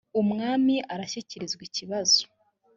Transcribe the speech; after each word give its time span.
umwami 0.21 0.75
arashyikirizwa 0.93 1.61
ikibazo 1.69 2.21